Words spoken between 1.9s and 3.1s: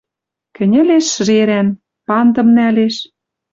Пандым нӓлеш